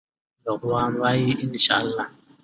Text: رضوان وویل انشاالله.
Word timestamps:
رضوان 0.47 0.91
وویل 1.01 1.37
انشاالله. 1.45 2.05